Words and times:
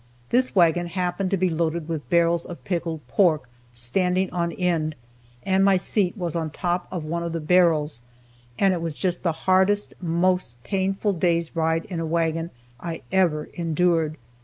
This 0.29 0.55
wagon 0.55 0.87
happened 0.87 1.29
to 1.29 1.37
be 1.37 1.47
loaded 1.51 1.87
with 1.87 2.09
barrels 2.09 2.43
of 2.47 2.63
pickled 2.63 3.07
pork, 3.07 3.47
standing 3.71 4.31
on 4.31 4.51
end, 4.51 4.95
and 5.43 5.63
my 5.63 5.77
seat 5.77 6.17
was 6.17 6.35
on 6.35 6.49
top 6.49 6.87
of 6.89 7.03
one 7.05 7.21
of 7.21 7.33
the 7.33 7.39
barrels, 7.39 8.01
and 8.57 8.73
it 8.73 8.81
was 8.81 8.97
just 8.97 9.21
the 9.21 9.31
hardest, 9.45 9.93
most 10.01 10.55
painful 10.63 11.13
day's 11.13 11.55
ride 11.55 11.85
in 11.85 11.99
a 11.99 12.05
wagon 12.07 12.49
I 12.79 13.03
ever 13.11 13.43
endured. 13.53 14.17